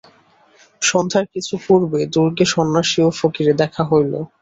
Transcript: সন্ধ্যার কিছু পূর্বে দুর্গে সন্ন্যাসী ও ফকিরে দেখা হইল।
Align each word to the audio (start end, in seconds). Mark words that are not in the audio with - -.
সন্ধ্যার 0.81 1.25
কিছু 1.33 1.53
পূর্বে 1.65 1.99
দুর্গে 2.13 2.45
সন্ন্যাসী 2.53 2.99
ও 3.01 3.19
ফকিরে 3.19 3.53
দেখা 3.61 3.83
হইল। 3.83 4.13